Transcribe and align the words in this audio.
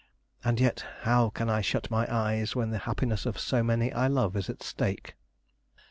And 0.43 0.59
yet, 0.59 0.83
how 1.01 1.29
can 1.29 1.47
I 1.47 1.61
shut 1.61 1.91
my 1.91 2.11
eyes 2.11 2.55
when 2.55 2.71
the 2.71 2.79
happiness 2.89 3.27
of 3.27 3.37
so 3.37 3.61
many 3.61 3.93
I 3.93 4.07
love 4.07 4.35
is 4.35 4.49
at 4.49 4.63
stake! 4.63 5.15